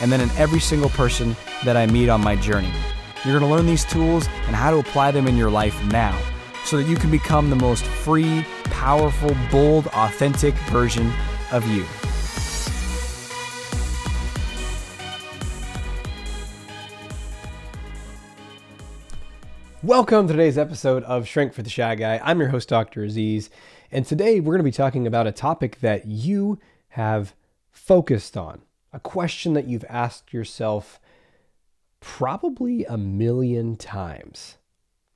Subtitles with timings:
[0.00, 2.72] and then in every single person that I meet on my journey.
[3.24, 6.18] You're going to learn these tools and how to apply them in your life now
[6.64, 11.12] so that you can become the most free, powerful, bold, authentic version
[11.50, 11.84] of you.
[19.82, 22.20] Welcome to today's episode of Shrink for the Shy Guy.
[22.22, 23.04] I'm your host, Dr.
[23.04, 23.48] Aziz,
[23.90, 26.58] and today we're going to be talking about a topic that you
[26.88, 27.34] have
[27.70, 28.60] focused on,
[28.92, 31.00] a question that you've asked yourself
[32.00, 34.56] probably a million times.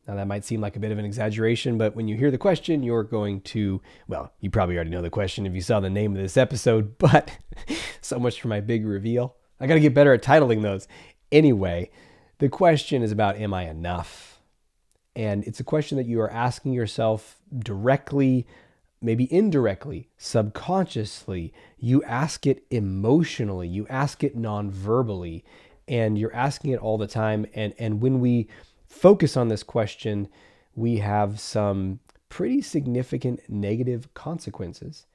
[0.07, 2.39] Now, that might seem like a bit of an exaggeration, but when you hear the
[2.39, 5.91] question, you're going to, well, you probably already know the question if you saw the
[5.91, 7.39] name of this episode, but
[8.01, 9.37] so much for my big reveal.
[9.61, 10.89] I got to get better at titling those.
[11.31, 11.91] Anyway,
[12.39, 14.41] the question is about Am I enough?
[15.15, 18.47] And it's a question that you are asking yourself directly,
[19.03, 21.53] maybe indirectly, subconsciously.
[21.79, 25.45] You ask it emotionally, you ask it non verbally,
[25.89, 27.47] and you're asking it all the time.
[27.55, 28.49] And, and when we
[28.87, 30.29] focus on this question,
[30.75, 35.07] we have some pretty significant negative consequences.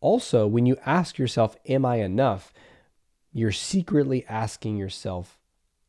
[0.00, 2.52] Also, when you ask yourself, Am I enough?
[3.32, 5.38] you're secretly asking yourself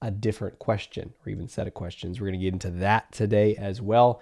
[0.02, 2.20] a different question or even set of questions.
[2.20, 4.22] We're going to get into that today as well.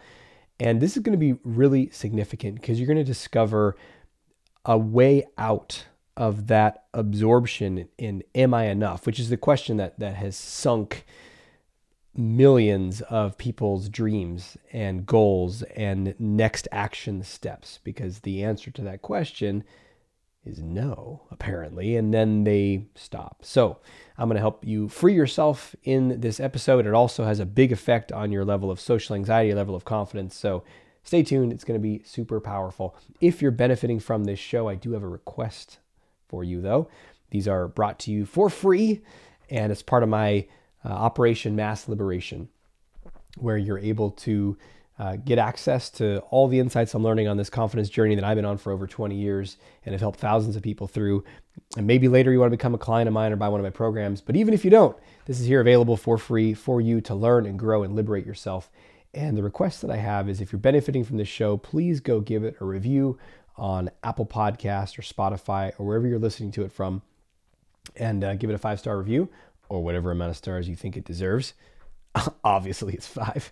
[0.59, 3.77] And this is going to be really significant because you're going to discover
[4.65, 5.85] a way out
[6.17, 11.05] of that absorption in am I enough, which is the question that that has sunk
[12.15, 19.01] millions of people's dreams and goals and next action steps because the answer to that
[19.01, 19.63] question
[20.45, 23.39] is no, apparently, and then they stop.
[23.43, 23.77] So,
[24.17, 26.85] I'm going to help you free yourself in this episode.
[26.85, 30.35] It also has a big effect on your level of social anxiety, level of confidence.
[30.35, 30.63] So,
[31.03, 31.53] stay tuned.
[31.53, 32.95] It's going to be super powerful.
[33.21, 35.79] If you're benefiting from this show, I do have a request
[36.27, 36.89] for you, though.
[37.31, 39.01] These are brought to you for free,
[39.49, 40.47] and it's part of my
[40.83, 42.49] uh, Operation Mass Liberation,
[43.37, 44.57] where you're able to
[44.99, 48.35] uh, get access to all the insights I'm learning on this confidence journey that I've
[48.35, 49.55] been on for over 20 years
[49.85, 51.23] and have helped thousands of people through.
[51.77, 53.63] And maybe later you want to become a client of mine or buy one of
[53.63, 54.19] my programs.
[54.19, 57.45] But even if you don't, this is here available for free for you to learn
[57.45, 58.69] and grow and liberate yourself.
[59.13, 62.19] And the request that I have is if you're benefiting from this show, please go
[62.19, 63.17] give it a review
[63.55, 67.01] on Apple Podcast or Spotify or wherever you're listening to it from
[67.95, 69.29] and uh, give it a five star review
[69.69, 71.53] or whatever amount of stars you think it deserves.
[72.43, 73.51] Obviously, it's five,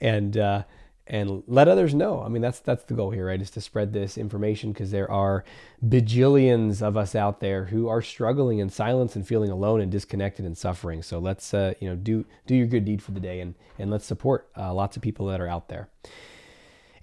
[0.00, 0.62] and uh,
[1.06, 2.22] and let others know.
[2.22, 3.40] I mean, that's that's the goal here, right?
[3.40, 5.44] Is to spread this information because there are
[5.84, 10.44] bajillions of us out there who are struggling in silence and feeling alone and disconnected
[10.44, 11.02] and suffering.
[11.02, 13.90] So let's uh, you know do do your good deed for the day and and
[13.90, 15.88] let's support uh, lots of people that are out there.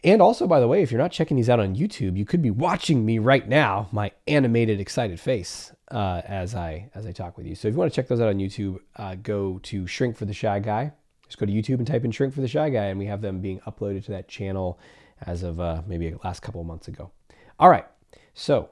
[0.04, 2.42] And also, by the way, if you're not checking these out on YouTube, you could
[2.42, 7.38] be watching me right now, my animated, excited face uh, as I as I talk
[7.38, 7.56] with you.
[7.56, 10.26] So if you want to check those out on YouTube, uh, go to Shrink for
[10.26, 10.94] the Shy Guy.
[11.30, 13.22] Just go to YouTube and type in Shrink for the Shy Guy, and we have
[13.22, 14.80] them being uploaded to that channel
[15.22, 17.12] as of uh, maybe last couple of months ago.
[17.60, 17.86] All right.
[18.34, 18.72] So,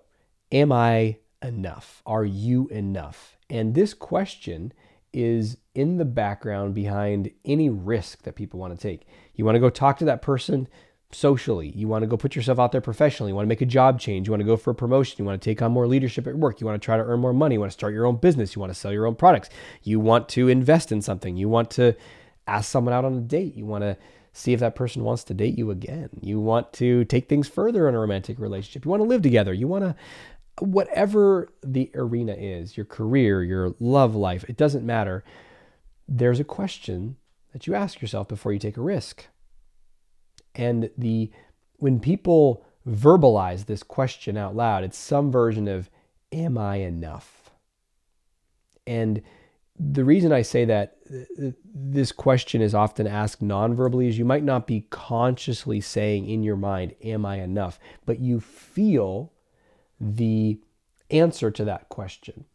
[0.52, 2.02] am I enough?
[2.06, 3.38] Are you enough?
[3.50, 4.74] And this question
[5.14, 9.08] is in the background behind any risk that people want to take.
[9.36, 10.68] You want to go talk to that person
[11.12, 11.70] socially.
[11.70, 13.32] You want to go put yourself out there professionally.
[13.32, 14.28] You want to make a job change.
[14.28, 15.16] You want to go for a promotion.
[15.20, 16.60] You want to take on more leadership at work.
[16.60, 17.56] You want to try to earn more money.
[17.56, 18.56] You want to start your own business.
[18.56, 19.50] You want to sell your own products.
[19.84, 21.38] You want to invest in something.
[21.38, 21.96] You want to
[22.48, 23.56] ask someone out on a date.
[23.56, 23.98] You want to
[24.34, 26.10] see if that person wants to date you again.
[26.22, 28.86] You want to take things further in a romantic relationship.
[28.86, 29.54] You want to live together.
[29.54, 29.96] You want to
[30.60, 35.24] whatever the arena is, your career, your love life, it doesn't matter.
[36.08, 37.18] There's a question
[37.54, 39.28] that you ask yourself before you take a risk.
[40.56, 41.32] And the
[41.76, 45.90] when people verbalize this question out loud, it's some version of
[46.32, 47.52] am I enough?
[48.88, 49.22] And
[49.80, 50.98] the reason I say that
[51.74, 56.56] this question is often asked non-verbally is you might not be consciously saying in your
[56.56, 57.80] mind, Am I enough?
[58.06, 59.34] But you feel
[60.00, 60.60] the
[61.12, 62.46] answer to that question,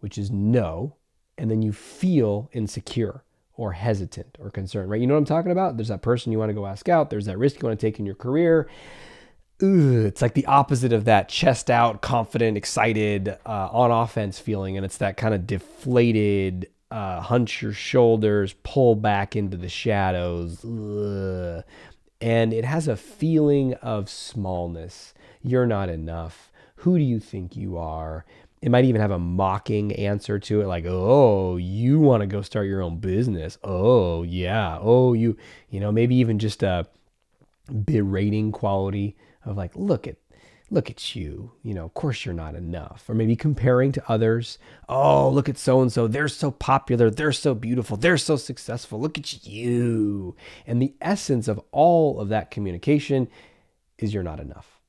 [0.00, 0.96] which is no.
[1.38, 3.22] And then you feel insecure
[3.54, 5.00] or hesitant or concerned, right?
[5.00, 5.76] You know what I'm talking about?
[5.76, 7.86] There's that person you want to go ask out, there's that risk you want to
[7.86, 8.68] take in your career.
[9.58, 14.76] It's like the opposite of that chest out, confident, excited, uh, on offense feeling.
[14.76, 20.64] And it's that kind of deflated, uh, hunch your shoulders, pull back into the shadows.
[20.64, 21.64] Ugh.
[22.20, 25.14] And it has a feeling of smallness.
[25.42, 26.50] You're not enough.
[26.76, 28.24] Who do you think you are?
[28.62, 32.42] It might even have a mocking answer to it, like, oh, you want to go
[32.42, 33.58] start your own business.
[33.62, 34.78] Oh, yeah.
[34.80, 35.36] Oh, you,
[35.70, 36.86] you know, maybe even just a
[37.84, 40.16] berating quality of like, look at
[40.70, 41.52] look at you.
[41.62, 43.04] You know, of course you're not enough.
[43.08, 44.58] Or maybe comparing to others.
[44.88, 46.06] Oh, look at so and so.
[46.08, 47.10] They're so popular.
[47.10, 47.96] They're so beautiful.
[47.96, 49.00] They're so successful.
[49.00, 50.36] Look at you.
[50.66, 53.28] And the essence of all of that communication
[53.98, 54.80] is you're not enough.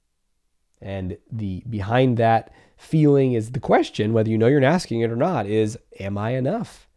[0.81, 5.15] And the behind that feeling is the question, whether you know you're asking it or
[5.15, 6.87] not, is am I enough?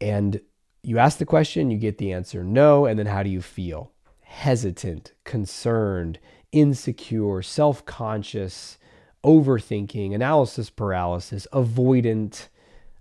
[0.00, 0.40] And
[0.82, 3.92] you ask the question, you get the answer no, and then how do you feel?
[4.22, 6.20] Hesitant, concerned,
[6.52, 8.78] insecure, self conscious,
[9.24, 12.48] overthinking, analysis paralysis, avoidant,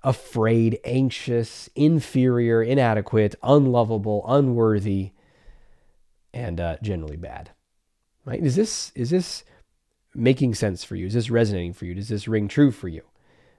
[0.03, 5.11] afraid, anxious, inferior, inadequate, unlovable, unworthy,
[6.33, 7.51] and uh, generally bad.
[8.25, 8.43] Right?
[8.43, 9.43] Is this is this
[10.13, 11.07] making sense for you?
[11.07, 11.93] Is this resonating for you?
[11.93, 13.03] Does this ring true for you?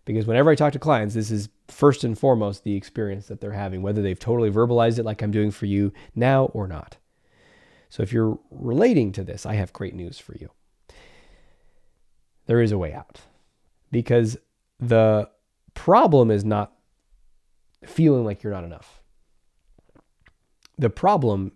[0.05, 3.53] Because whenever I talk to clients, this is first and foremost the experience that they're
[3.53, 6.97] having, whether they've totally verbalized it like I'm doing for you now or not.
[7.89, 10.51] So if you're relating to this, I have great news for you.
[12.47, 13.21] There is a way out
[13.91, 14.37] because
[14.79, 15.29] the
[15.75, 16.73] problem is not
[17.85, 19.03] feeling like you're not enough.
[20.77, 21.53] The problem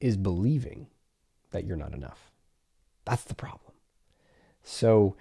[0.00, 0.88] is believing
[1.50, 2.32] that you're not enough.
[3.04, 3.72] That's the problem.
[4.62, 5.16] So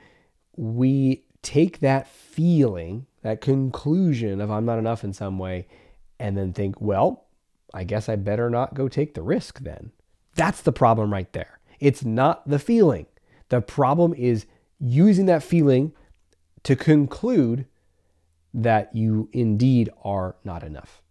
[0.55, 5.67] we take that feeling, that conclusion of I'm not enough in some way,
[6.19, 7.27] and then think, well,
[7.73, 9.91] I guess I better not go take the risk then.
[10.37, 11.59] That's the problem right there.
[11.79, 13.07] It's not the feeling.
[13.49, 14.45] The problem is
[14.79, 15.93] using that feeling
[16.63, 17.65] to conclude
[18.53, 21.01] that you indeed are not enough.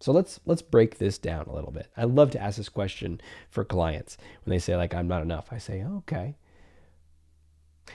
[0.00, 1.88] So let's let's break this down a little bit.
[1.96, 5.48] I love to ask this question for clients when they say like I'm not enough.
[5.52, 6.36] I say, "Okay.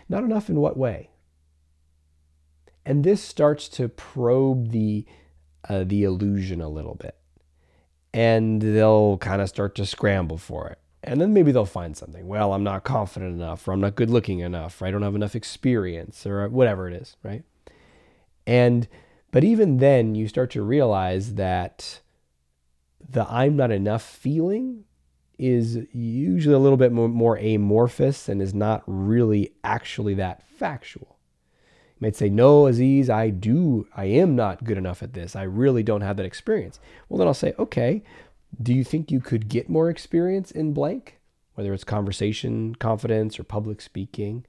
[0.07, 1.09] Not enough in what way?"
[2.85, 5.05] And this starts to probe the
[5.67, 7.16] uh, the illusion a little bit
[8.17, 10.79] and they'll kind of start to scramble for it.
[11.03, 12.27] And then maybe they'll find something.
[12.27, 15.13] Well, I'm not confident enough, or I'm not good looking enough, or I don't have
[15.13, 17.43] enough experience, or whatever it is, right?
[18.47, 18.87] And,
[19.29, 22.01] but even then, you start to realize that
[23.07, 24.85] the I'm not enough feeling
[25.37, 31.16] is usually a little bit more amorphous and is not really actually that factual.
[31.99, 35.35] You might say, No, Aziz, I do, I am not good enough at this.
[35.35, 36.79] I really don't have that experience.
[37.09, 38.03] Well, then I'll say, Okay,
[38.61, 41.19] do you think you could get more experience in blank?
[41.55, 44.45] Whether it's conversation, confidence, or public speaking.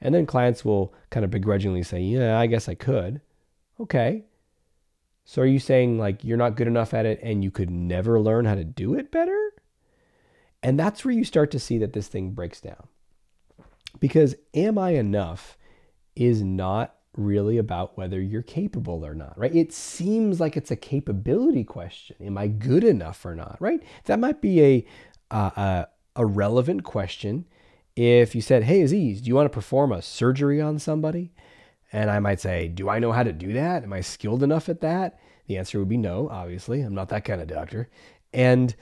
[0.00, 3.20] And then clients will kind of begrudgingly say, Yeah, I guess I could.
[3.78, 4.24] Okay.
[5.24, 8.18] So are you saying like you're not good enough at it and you could never
[8.18, 9.52] learn how to do it better?
[10.62, 12.88] And that's where you start to see that this thing breaks down.
[14.00, 15.57] Because am I enough
[16.18, 19.54] is not really about whether you're capable or not, right?
[19.54, 22.16] It seems like it's a capability question.
[22.20, 23.82] Am I good enough or not, right?
[24.04, 24.86] That might be a,
[25.30, 25.86] uh, a,
[26.16, 27.46] a relevant question
[27.96, 31.32] if you said, Hey, Aziz, do you want to perform a surgery on somebody?
[31.92, 33.82] And I might say, Do I know how to do that?
[33.82, 35.18] Am I skilled enough at that?
[35.46, 36.82] The answer would be no, obviously.
[36.82, 37.88] I'm not that kind of doctor.
[38.32, 38.74] And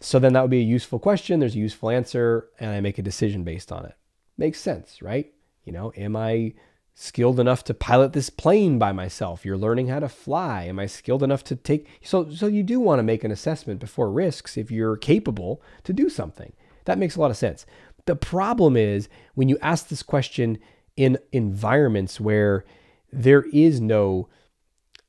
[0.00, 1.40] so then that would be a useful question.
[1.40, 3.94] There's a useful answer, and I make a decision based on it.
[4.36, 5.32] Makes sense, right?
[5.64, 6.54] You know, am I
[6.94, 9.44] skilled enough to pilot this plane by myself?
[9.44, 10.64] You're learning how to fly.
[10.64, 13.80] Am I skilled enough to take so so you do want to make an assessment
[13.80, 16.52] before risks if you're capable to do something.
[16.84, 17.66] That makes a lot of sense.
[18.06, 20.58] The problem is when you ask this question
[20.96, 22.64] in environments where
[23.10, 24.28] there is no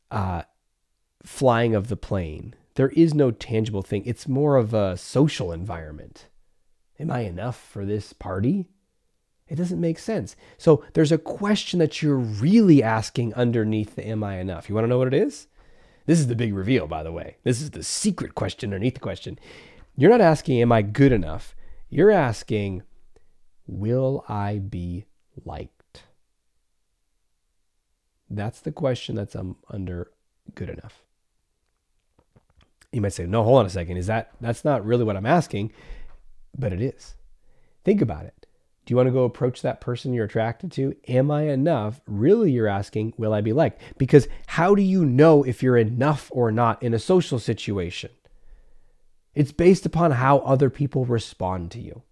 [0.10, 0.44] uh,
[1.24, 4.04] flying of the plane, there is no tangible thing.
[4.06, 6.28] It's more of a social environment.
[7.00, 8.70] Am I enough for this party?
[9.48, 10.36] It doesn't make sense.
[10.58, 14.68] So there's a question that you're really asking underneath the am I enough?
[14.68, 15.48] You want to know what it is?
[16.08, 17.38] This is the big reveal, by the way.
[17.44, 19.40] This is the secret question underneath the question.
[19.96, 21.56] You're not asking, am I good enough?
[21.90, 22.84] You're asking,
[23.68, 25.06] will I be
[25.46, 26.04] liked?
[28.30, 30.12] That's the question that's um, under
[30.56, 31.04] good enough.
[32.92, 33.98] You might say, no, hold on a second.
[33.98, 35.72] Is that, that's not really what I'm asking,
[36.58, 37.16] but it is.
[37.84, 38.45] Think about it.
[38.86, 40.96] Do you want to go approach that person you're attracted to?
[41.08, 42.02] Am I enough?
[42.06, 43.82] Really, you're asking, will I be liked?
[43.98, 48.12] Because how do you know if you're enough or not in a social situation?
[49.34, 52.04] It's based upon how other people respond to you.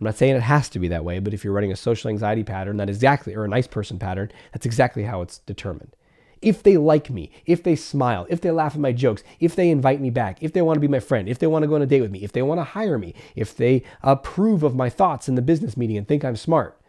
[0.00, 2.08] I'm not saying it has to be that way, but if you're running a social
[2.08, 5.94] anxiety pattern, that exactly, or a nice person pattern, that's exactly how it's determined.
[6.42, 9.70] If they like me, if they smile, if they laugh at my jokes, if they
[9.70, 11.74] invite me back, if they want to be my friend, if they want to go
[11.74, 14.74] on a date with me, if they want to hire me, if they approve of
[14.74, 16.80] my thoughts in the business meeting and think I'm smart,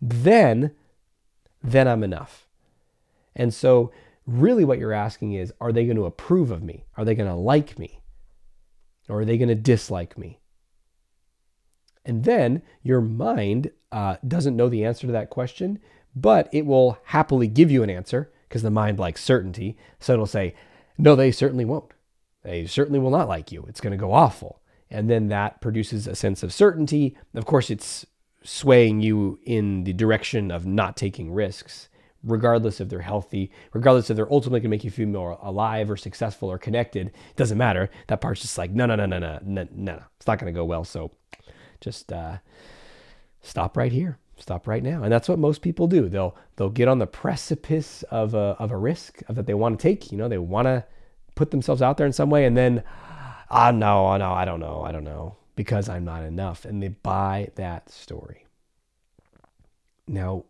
[0.00, 0.72] then,
[1.62, 2.46] then I'm enough.
[3.34, 3.90] And so,
[4.26, 6.84] really, what you're asking is are they going to approve of me?
[6.96, 8.00] Are they going to like me?
[9.08, 10.38] Or are they going to dislike me?
[12.04, 15.78] And then your mind uh, doesn't know the answer to that question,
[16.14, 19.76] but it will happily give you an answer because the mind likes certainty.
[20.00, 20.54] So it'll say,
[20.98, 21.92] no, they certainly won't.
[22.42, 23.64] They certainly will not like you.
[23.68, 24.60] It's going to go awful.
[24.90, 27.16] And then that produces a sense of certainty.
[27.32, 28.04] Of course, it's
[28.42, 31.88] swaying you in the direction of not taking risks,
[32.24, 35.88] regardless if they're healthy, regardless if they're ultimately going to make you feel more alive
[35.88, 37.06] or successful or connected.
[37.06, 37.88] It doesn't matter.
[38.08, 40.02] That part's just like, no, no, no, no, no, no, no.
[40.16, 40.82] It's not going to go well.
[40.82, 41.12] So
[41.80, 42.38] just uh,
[43.42, 45.02] stop right here stop right now.
[45.02, 46.08] And that's what most people do.
[46.08, 49.82] They'll they'll get on the precipice of a, of a risk that they want to
[49.82, 50.84] take you know they want to
[51.34, 52.82] put themselves out there in some way and then
[53.50, 56.64] ah no no i don't know i don't know because i'm not enough.
[56.64, 58.46] And they buy that story.
[60.06, 60.44] Now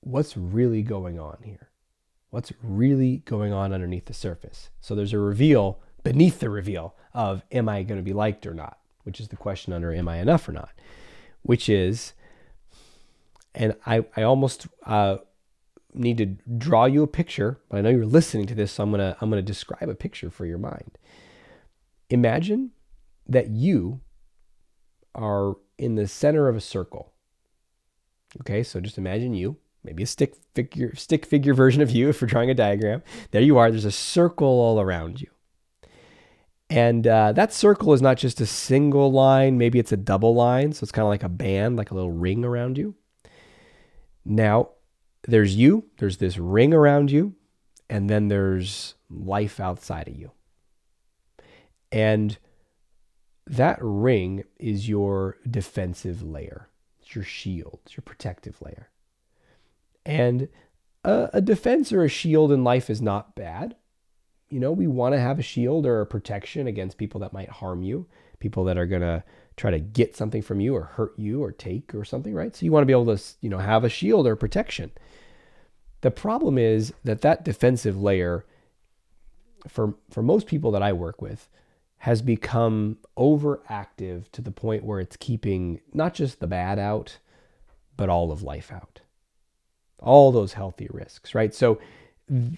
[0.00, 1.68] what's really going on here?
[2.30, 4.70] What's really going on underneath the surface?
[4.80, 8.54] So there's a reveal beneath the reveal of am i going to be liked or
[8.54, 8.78] not?
[9.04, 10.70] which is the question under am i enough or not?
[11.42, 12.12] which is
[13.58, 15.16] and I, I almost uh,
[15.92, 18.90] need to draw you a picture, but I know you're listening to this, so I'm
[18.90, 20.96] gonna I'm gonna describe a picture for your mind.
[22.08, 22.70] Imagine
[23.26, 24.00] that you
[25.14, 27.12] are in the center of a circle.
[28.40, 32.22] Okay, so just imagine you, maybe a stick figure stick figure version of you if
[32.22, 33.02] we're drawing a diagram.
[33.32, 33.70] There you are.
[33.70, 35.28] There's a circle all around you.
[36.70, 40.72] And uh, that circle is not just a single line, maybe it's a double line.
[40.74, 42.94] So it's kind of like a band, like a little ring around you.
[44.24, 44.70] Now,
[45.26, 47.34] there's you, there's this ring around you,
[47.88, 50.32] and then there's life outside of you.
[51.90, 52.38] And
[53.46, 56.68] that ring is your defensive layer,
[57.00, 58.90] it's your shield, it's your protective layer.
[60.04, 60.48] And
[61.04, 63.76] a, a defense or a shield in life is not bad.
[64.50, 67.50] You know, we want to have a shield or a protection against people that might
[67.50, 68.06] harm you,
[68.38, 69.22] people that are going to
[69.58, 72.54] try to get something from you or hurt you or take or something, right?
[72.54, 74.90] So you want to be able to, you know, have a shield or protection.
[76.00, 78.44] The problem is that that defensive layer
[79.66, 81.48] for for most people that I work with
[81.98, 87.18] has become overactive to the point where it's keeping not just the bad out,
[87.96, 89.00] but all of life out.
[89.98, 91.52] All those healthy risks, right?
[91.52, 91.80] So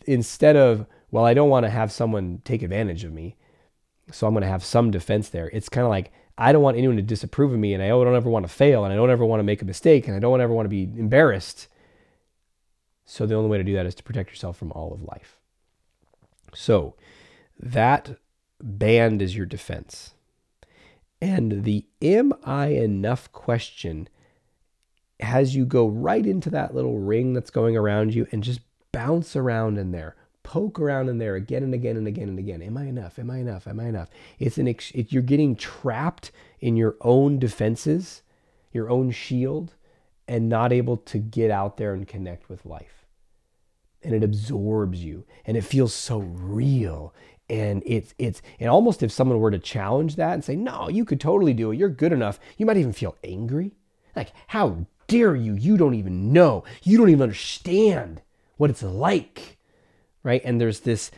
[0.04, 3.36] instead of, well, I don't want to have someone take advantage of me,
[4.12, 5.48] so I'm going to have some defense there.
[5.54, 8.14] It's kind of like I don't want anyone to disapprove of me, and I don't
[8.14, 10.20] ever want to fail, and I don't ever want to make a mistake, and I
[10.20, 11.68] don't ever want to be embarrassed.
[13.04, 15.38] So the only way to do that is to protect yourself from all of life.
[16.54, 16.94] So
[17.58, 18.16] that
[18.58, 20.14] band is your defense.
[21.20, 24.08] And the am I enough question
[25.20, 28.60] has you go right into that little ring that's going around you and just
[28.92, 32.62] bounce around in there poke around in there again and again and again and again.
[32.62, 33.18] Am I enough?
[33.18, 33.66] Am I enough?
[33.66, 34.10] Am I enough?
[34.38, 38.22] It's an ex- it, you're getting trapped in your own defenses,
[38.72, 39.74] your own shield,
[40.26, 43.06] and not able to get out there and connect with life.
[44.02, 47.14] And it absorbs you, and it feels so real.
[47.48, 51.04] And it's it's and almost if someone were to challenge that and say, "No, you
[51.04, 51.78] could totally do it.
[51.78, 53.72] You're good enough." You might even feel angry,
[54.16, 55.54] like, "How dare you?
[55.54, 56.64] You don't even know.
[56.82, 58.22] You don't even understand
[58.56, 59.58] what it's like."
[60.22, 60.42] Right?
[60.44, 61.10] And there's this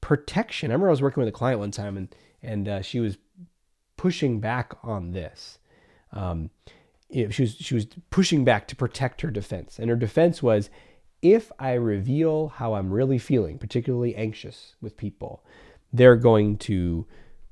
[0.00, 0.70] protection.
[0.70, 3.16] I remember I was working with a client one time, and and uh, she was
[3.96, 5.58] pushing back on this.
[6.12, 6.50] Um,
[7.10, 10.70] she was she was pushing back to protect her defense, and her defense was,
[11.22, 15.44] if I reveal how I'm really feeling, particularly anxious with people,
[15.92, 17.06] they're going to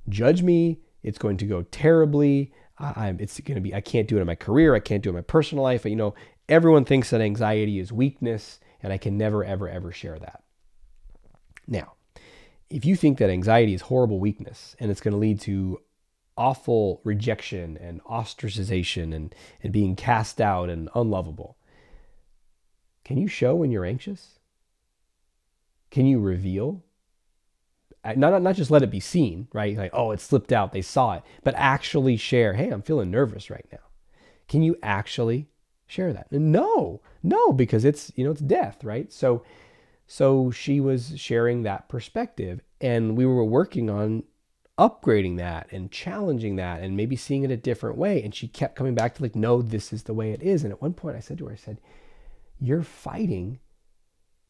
[0.09, 0.81] judge me.
[1.03, 2.53] It's going to go terribly.
[2.79, 3.75] I'm, it's going to be.
[3.75, 4.75] I can't do it in my career.
[4.75, 5.85] I can't do it in my personal life.
[5.85, 6.15] You know,
[6.49, 10.43] everyone thinks that anxiety is weakness, and I can never, ever, ever share that.
[11.67, 11.95] Now,
[12.71, 15.81] if you think that anxiety is horrible weakness and it's going to lead to
[16.37, 21.57] awful rejection and ostracization and, and being cast out and unlovable,
[23.05, 24.39] can you show when you're anxious?
[25.91, 26.83] Can you reveal?
[28.05, 29.77] Uh, not, not just let it be seen, right?
[29.77, 33.51] Like, oh, it slipped out, they saw it, but actually share, hey, I'm feeling nervous
[33.51, 33.79] right now.
[34.49, 35.49] Can you actually
[35.87, 36.33] share that?
[36.33, 39.13] No, no, because it's, you know, it's death, right?
[39.13, 39.45] So
[40.13, 44.25] so she was sharing that perspective, and we were working on
[44.77, 48.23] upgrading that and challenging that and maybe seeing it a different way.
[48.23, 50.65] And she kept coming back to, like, no, this is the way it is.
[50.65, 51.81] And at one point, I said to her, I said,
[52.61, 53.61] You're fighting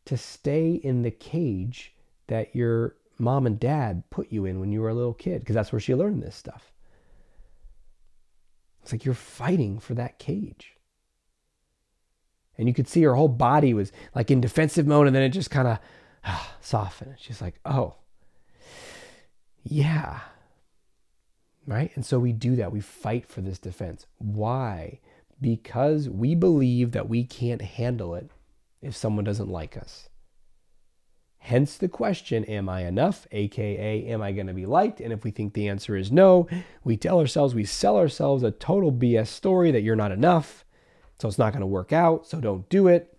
[0.07, 1.95] to stay in the cage
[2.27, 5.55] that your mom and dad put you in when you were a little kid, because
[5.55, 6.73] that's where she learned this stuff.
[8.83, 10.77] It's like you're fighting for that cage.
[12.63, 15.31] And you could see her whole body was like in defensive mode, and then it
[15.31, 15.81] just kind of
[16.25, 17.17] ah, softened.
[17.19, 17.97] She's like, oh,
[19.65, 20.21] yeah.
[21.67, 21.91] Right?
[21.97, 22.71] And so we do that.
[22.71, 24.07] We fight for this defense.
[24.19, 25.01] Why?
[25.41, 28.31] Because we believe that we can't handle it
[28.81, 30.09] if someone doesn't like us.
[31.39, 33.27] Hence the question, am I enough?
[33.33, 35.01] AKA, am I going to be liked?
[35.01, 36.47] And if we think the answer is no,
[36.85, 40.65] we tell ourselves, we sell ourselves a total BS story that you're not enough.
[41.23, 42.27] So it's not going to work out.
[42.27, 43.17] So don't do it.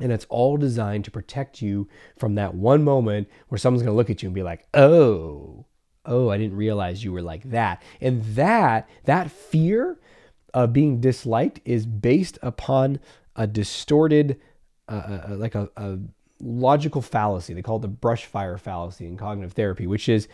[0.00, 3.96] And it's all designed to protect you from that one moment where someone's going to
[3.96, 5.66] look at you and be like, oh,
[6.06, 7.82] oh, I didn't realize you were like that.
[8.00, 9.98] And that, that fear
[10.54, 12.98] of being disliked is based upon
[13.36, 14.40] a distorted,
[14.88, 15.98] uh, uh, uh like a, a
[16.40, 17.52] logical fallacy.
[17.52, 20.28] They call it the brush fire fallacy in cognitive therapy, which is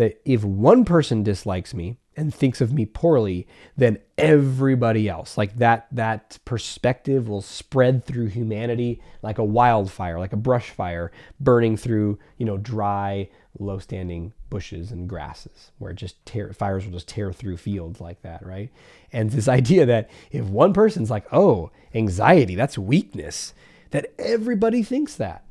[0.00, 5.58] that if one person dislikes me and thinks of me poorly, then everybody else, like
[5.58, 11.76] that, that perspective will spread through humanity like a wildfire, like a brush fire burning
[11.76, 13.28] through, you know, dry,
[13.58, 18.22] low standing bushes and grasses where just tear, fires will just tear through fields like
[18.22, 18.70] that, right?
[19.12, 23.52] And this idea that if one person's like, oh, anxiety, that's weakness,
[23.90, 25.44] that everybody thinks that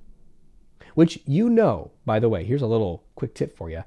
[0.99, 3.83] which you know, by the way, here's a little quick tip for you.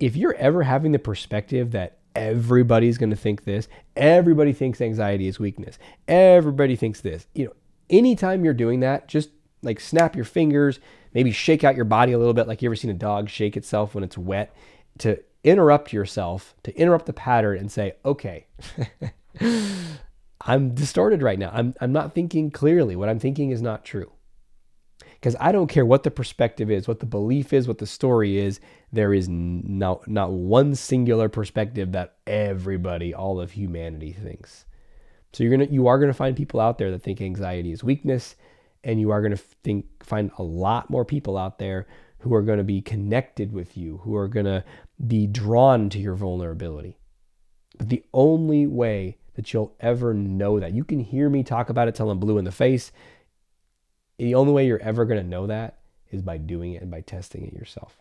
[0.00, 5.28] If you're ever having the perspective that everybody's going to think this, everybody thinks anxiety
[5.28, 7.52] is weakness, everybody thinks this, you know,
[7.90, 9.30] anytime you're doing that, just
[9.62, 10.80] like snap your fingers,
[11.12, 13.56] maybe shake out your body a little bit, like you ever seen a dog shake
[13.56, 14.54] itself when it's wet,
[14.98, 18.46] to interrupt yourself, to interrupt the pattern and say, okay,
[20.40, 21.50] I'm distorted right now.
[21.52, 22.96] I'm, I'm not thinking clearly.
[22.96, 24.12] What I'm thinking is not true.
[25.14, 28.36] Because I don't care what the perspective is, what the belief is, what the story
[28.36, 28.60] is,
[28.94, 34.64] there is not, not one singular perspective that everybody, all of humanity thinks.
[35.32, 38.36] So you're gonna you are gonna find people out there that think anxiety is weakness,
[38.84, 41.86] and you are gonna think find a lot more people out there
[42.18, 44.64] who are gonna be connected with you, who are gonna
[45.04, 46.96] be drawn to your vulnerability.
[47.78, 51.88] But the only way that you'll ever know that, you can hear me talk about
[51.88, 52.92] it till I'm blue in the face
[54.18, 55.78] the only way you're ever to know that
[56.10, 57.98] is by doing it and by testing it yourself.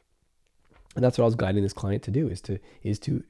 [0.96, 3.24] And that's what I was guiding this client to do is to is to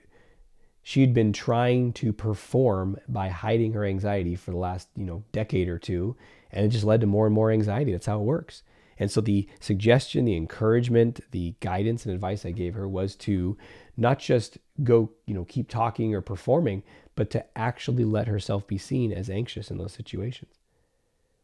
[0.82, 5.70] she'd been trying to perform by hiding her anxiety for the last, you know, decade
[5.70, 6.16] or two,
[6.52, 7.92] and it just led to more and more anxiety.
[7.92, 8.64] That's how it works.
[9.00, 13.58] And so the suggestion, the encouragement, the guidance and advice I gave her was to
[13.98, 16.84] not just go, you know, keep talking or performing,
[17.16, 20.54] but to actually let herself be seen as anxious in those situations,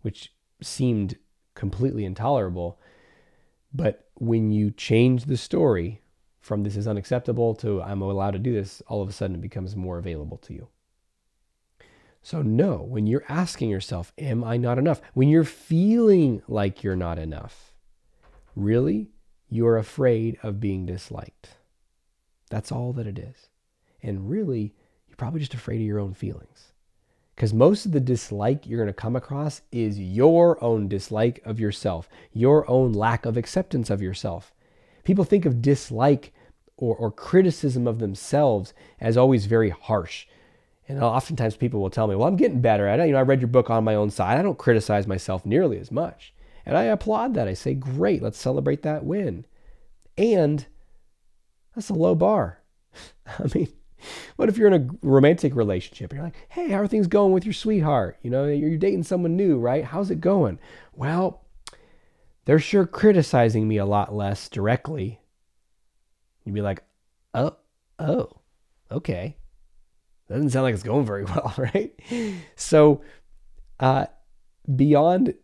[0.02, 1.18] which seemed
[1.56, 2.80] completely intolerable.
[3.74, 6.02] But when you change the story
[6.39, 9.41] from this is unacceptable to I'm allowed to do this, all of a sudden it
[9.41, 10.67] becomes more available to you.
[12.21, 15.02] So, no, when you're asking yourself, Am I not enough?
[15.13, 17.73] When you're feeling like you're not enough,
[18.56, 19.12] really,
[19.49, 21.58] you're afraid of being disliked.
[22.49, 23.49] That's all that it is.
[24.02, 24.73] And really,
[25.08, 26.73] you're probably just afraid of your own feelings.
[27.36, 31.60] Because most of the dislike you're going to come across is your own dislike of
[31.60, 34.54] yourself, your own lack of acceptance of yourself.
[35.10, 36.32] People think of dislike
[36.78, 40.28] or, or criticism of themselves as always very harsh.
[40.88, 43.08] And oftentimes people will tell me, well, I'm getting better at it.
[43.08, 44.38] You know, I read your book on my own side.
[44.38, 46.32] I don't criticize myself nearly as much.
[46.63, 47.48] And I applaud that.
[47.48, 49.48] I say, great, let's celebrate that win.
[50.15, 50.67] And
[51.74, 52.60] that's a low bar.
[53.26, 53.69] I mean,
[54.36, 56.13] what if you're in a romantic relationship?
[56.13, 58.19] You're like, hey, how are things going with your sweetheart?
[58.22, 59.86] You know, you're dating someone new, right?
[59.86, 60.60] How's it going?
[60.93, 61.41] Well,
[62.50, 65.22] they're sure criticizing me a lot less directly.
[66.44, 66.82] You'd be like,
[67.36, 67.56] oh,
[68.00, 68.32] oh,
[68.90, 69.38] okay.
[70.28, 71.94] Doesn't sound like it's going very well, right?
[72.56, 73.04] So,
[73.80, 74.08] uh,
[74.76, 75.36] beyond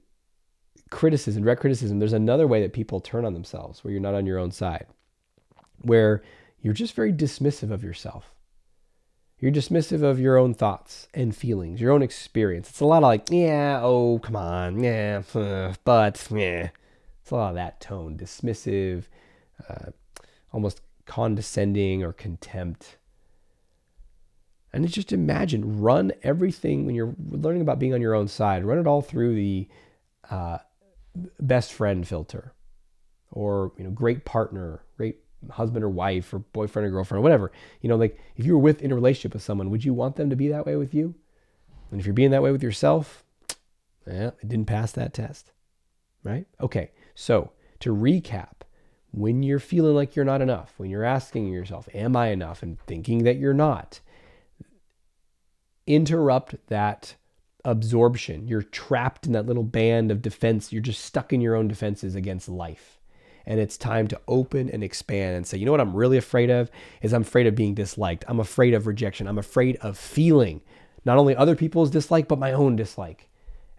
[0.89, 4.25] criticism, direct criticism, there's another way that people turn on themselves where you're not on
[4.25, 4.87] your own side,
[5.81, 6.23] where
[6.59, 8.33] you're just very dismissive of yourself.
[9.37, 12.67] You're dismissive of your own thoughts and feelings, your own experience.
[12.71, 15.21] It's a lot of like, yeah, oh, come on, yeah,
[15.83, 16.69] but, yeah.
[17.25, 19.05] It's a lot of that tone, dismissive,
[19.67, 19.89] uh,
[20.53, 22.97] almost condescending or contempt.
[24.71, 28.77] And just imagine, run everything when you're learning about being on your own side, run
[28.77, 29.67] it all through the
[30.29, 30.59] uh,
[31.39, 32.53] best friend filter
[33.31, 35.17] or, you know, great partner, great
[35.49, 37.51] husband or wife or boyfriend or girlfriend or whatever.
[37.81, 40.15] You know, like if you were with in a relationship with someone, would you want
[40.15, 41.15] them to be that way with you?
[41.89, 43.23] And if you're being that way with yourself,
[44.05, 45.51] yeah, it didn't pass that test.
[46.23, 46.45] Right?
[46.61, 46.91] Okay.
[47.15, 48.61] So, to recap,
[49.11, 52.61] when you're feeling like you're not enough, when you're asking yourself, Am I enough?
[52.61, 54.01] and thinking that you're not,
[55.87, 57.15] interrupt that
[57.63, 58.47] absorption.
[58.47, 60.71] You're trapped in that little band of defense.
[60.71, 62.99] You're just stuck in your own defenses against life.
[63.45, 66.49] And it's time to open and expand and say, you know what I'm really afraid
[66.49, 68.25] of is I'm afraid of being disliked.
[68.27, 69.27] I'm afraid of rejection.
[69.27, 70.61] I'm afraid of feeling
[71.05, 73.29] not only other people's dislike, but my own dislike.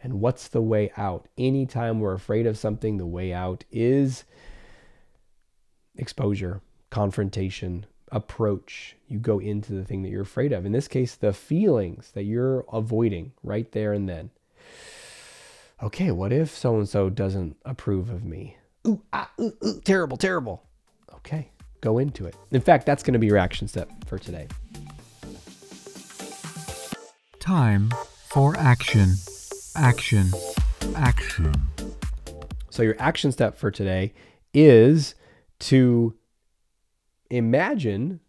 [0.03, 1.29] And what's the way out?
[1.37, 4.25] Anytime we're afraid of something, the way out is
[5.97, 8.97] exposure, confrontation, approach.
[9.09, 10.65] You go into the thing that you're afraid of.
[10.65, 14.31] In this case, the feelings that you're avoiding right there and then.
[15.83, 18.57] Okay, what if so and so doesn't approve of me?
[18.87, 20.63] Ooh, ah, ooh, ooh, terrible, terrible.
[21.15, 22.37] Okay, go into it.
[22.53, 24.47] In fact, that's going to be your action step for today.
[27.41, 27.91] Time
[28.29, 29.11] for action.
[29.79, 30.27] Action.
[30.95, 31.53] Action.
[32.71, 34.15] So, your action step for today
[34.55, 35.15] is
[35.59, 36.15] to
[37.29, 38.21] imagine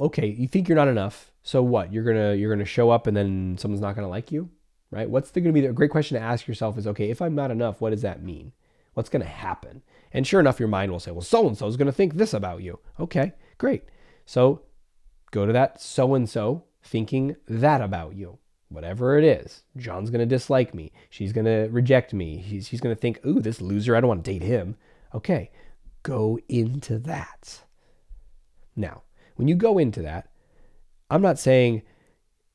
[0.00, 1.92] okay you think you're not enough so what?
[1.92, 4.50] You're gonna you're gonna show up and then someone's not gonna like you
[4.90, 5.08] right?
[5.08, 7.36] What's the, gonna be the, a great question to ask yourself is okay if i'm
[7.36, 8.52] not enough what does that mean?
[8.94, 9.82] What's gonna happen?
[10.12, 12.34] And sure enough your mind will say well so and so is gonna think this
[12.34, 12.80] about you.
[12.98, 13.84] Okay great.
[14.26, 14.62] So
[15.30, 18.38] go to that so and so thinking that about you
[18.70, 23.20] whatever it is john's gonna dislike me she's gonna reject me he's, he's gonna think
[23.26, 24.76] ooh this loser i don't want to date him
[25.14, 25.50] okay
[26.02, 27.62] go into that
[28.80, 29.02] now,
[29.36, 30.28] when you go into that,
[31.10, 31.82] I'm not saying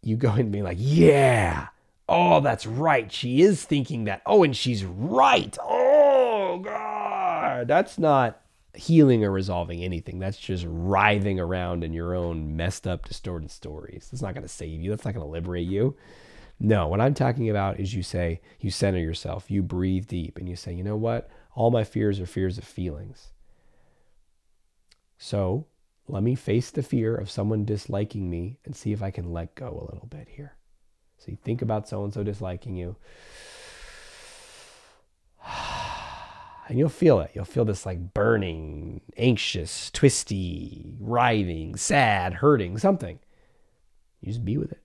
[0.01, 1.67] you go in being like, yeah,
[2.07, 3.11] oh, that's right.
[3.11, 4.21] She is thinking that.
[4.25, 5.57] Oh, and she's right.
[5.61, 7.67] Oh, God.
[7.67, 8.41] That's not
[8.75, 10.19] healing or resolving anything.
[10.19, 14.09] That's just writhing around in your own messed up, distorted stories.
[14.11, 14.89] That's not going to save you.
[14.89, 15.95] That's not going to liberate you.
[16.59, 20.47] No, what I'm talking about is you say, you center yourself, you breathe deep, and
[20.47, 21.29] you say, you know what?
[21.53, 23.31] All my fears are fears of feelings.
[25.17, 25.67] So
[26.07, 29.55] let me face the fear of someone disliking me and see if I can let
[29.55, 30.55] go a little bit here.
[31.17, 32.95] So you think about so and so disliking you.
[36.67, 37.31] And you'll feel it.
[37.33, 43.19] You'll feel this like burning, anxious, twisty, writhing, sad, hurting, something.
[44.21, 44.81] You just be with it.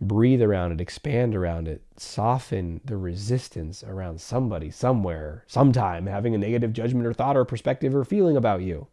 [0.00, 6.38] Breathe around it, expand around it, soften the resistance around somebody, somewhere, sometime having a
[6.38, 8.88] negative judgment or thought or perspective or feeling about you.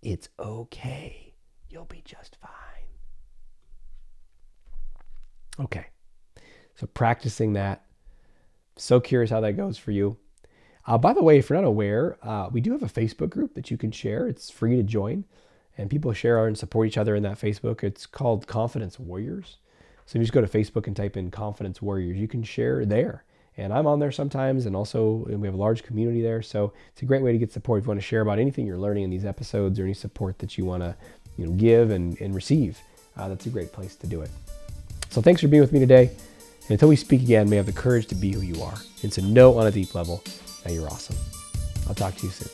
[0.00, 1.34] It's okay.
[1.68, 2.50] You'll be just fine.
[5.60, 5.88] Okay.
[6.74, 7.84] So practicing that.
[8.76, 10.16] So curious how that goes for you.
[10.86, 13.54] Uh, by the way, if you're not aware, uh, we do have a Facebook group
[13.54, 14.28] that you can share.
[14.28, 15.24] It's free to join,
[15.78, 17.82] and people share and support each other in that Facebook.
[17.82, 19.56] It's called Confidence Warriors.
[20.06, 22.84] So if you just go to Facebook and type in Confidence Warriors, you can share
[22.84, 23.24] there
[23.56, 26.42] and I'm on there sometimes, and also we have a large community there.
[26.42, 28.66] So it's a great way to get support if you want to share about anything
[28.66, 30.96] you're learning in these episodes or any support that you want to
[31.38, 32.78] you know, give and, and receive.
[33.16, 34.30] Uh, that's a great place to do it.
[35.10, 36.10] So thanks for being with me today.
[36.62, 39.12] And until we speak again, may have the courage to be who you are and
[39.12, 40.24] to know on a deep level
[40.72, 41.16] you're awesome.
[41.88, 42.48] I'll talk to you soon.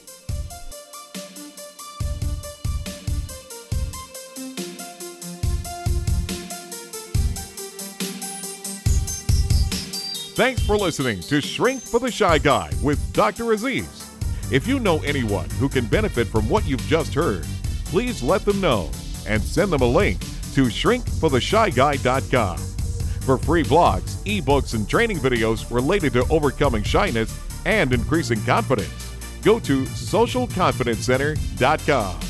[10.40, 13.53] Thanks for listening to Shrink for the Shy Guy with Dr.
[13.53, 14.09] Aziz.
[14.51, 17.46] If you know anyone who can benefit from what you've just heard,
[17.85, 18.90] please let them know
[19.29, 20.18] and send them a link
[20.55, 22.57] to shrinkfortheshyguy.com.
[22.57, 27.31] For free blogs, ebooks, and training videos related to overcoming shyness
[27.64, 32.29] and increasing confidence, go to socialconfidencecenter.com.